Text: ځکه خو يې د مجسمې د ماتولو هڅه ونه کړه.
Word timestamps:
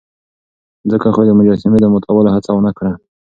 ځکه 0.91 1.07
خو 1.13 1.21
يې 1.23 1.27
د 1.29 1.31
مجسمې 1.39 1.77
د 1.81 1.85
ماتولو 1.93 2.29
هڅه 2.35 2.49
ونه 2.53 2.71
کړه. 2.77 2.91